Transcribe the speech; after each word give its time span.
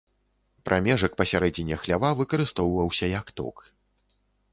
Прамежак 0.69 1.11
пасярэдзіне 1.19 1.75
хлява 1.83 2.09
выкарыстоўваўся 2.21 3.05
як 3.19 3.27
ток. 3.41 3.55